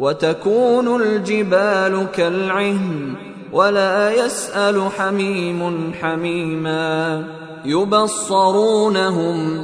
[0.00, 3.14] وتكون الجبال كالعهن
[3.52, 7.24] ولا يسأل حميم حميما
[7.64, 9.62] يبصرونهم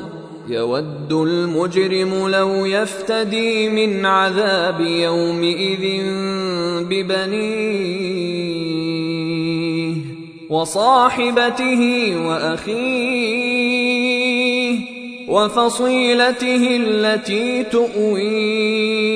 [0.48, 6.04] يود المجرم لو يفتدي من عذاب يومئذ
[6.84, 8.36] ببنيه
[10.50, 13.56] وصاحبته وأخيه
[15.28, 19.15] وفصيلته التي تؤويه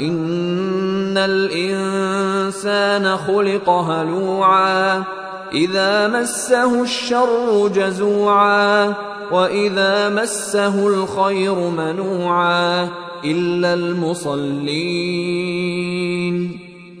[0.00, 5.04] ان الانسان خلق هلوعا
[5.52, 8.94] اذا مسه الشر جزوعا
[9.32, 12.88] واذا مسه الخير منوعا
[13.24, 15.10] الا المصلين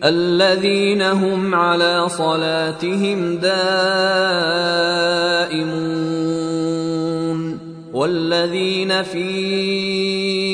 [0.04, 3.60] الذين هم على صلاتهم دائمون
[7.92, 10.49] والذين في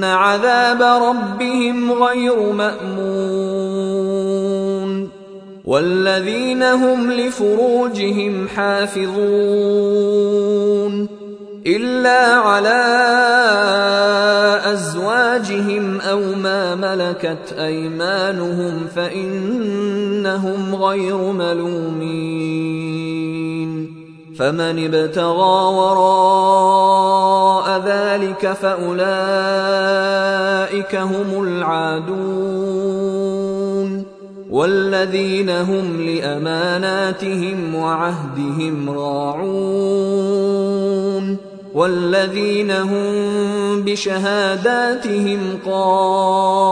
[0.00, 3.90] ان عذاب ربهم غير مامون
[5.64, 9.10] والذين هم لفروجهم حافظون
[11.66, 12.80] الا على
[14.64, 22.60] ازواجهم أو ما ملكت ايمانهم فانهم غير ملومين
[24.38, 27.39] فمن ابتغى وراء
[27.78, 28.96] ذلك فأولئك
[30.96, 32.90] هم العادون
[34.50, 40.30] والذين هم لأماناتهم وعهدهم راعون
[41.74, 46.70] والذين هم بشهاداتهم قائمون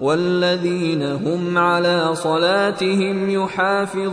[0.00, 4.12] والذين هم على صلاتهم يحافظون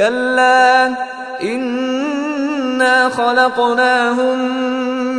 [0.00, 0.94] كلا
[1.42, 4.38] انا خلقناهم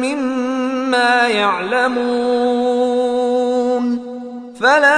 [0.02, 2.42] مما يعلمون.
[4.62, 4.98] فلا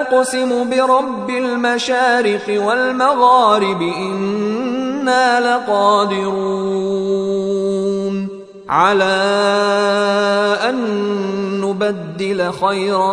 [0.00, 6.44] اقسم برب المشارق والمغارب أنا لقادرون.
[8.68, 9.14] على
[10.68, 10.80] ان
[11.60, 13.12] نبدل خيرا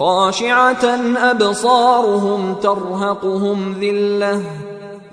[0.00, 0.84] خاشعة
[1.16, 4.42] أبصارهم ترهقهم ذلة.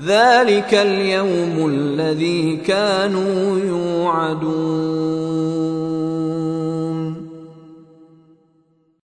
[0.06, 4.57] ذلك اليوم الذي كانوا يوعدون.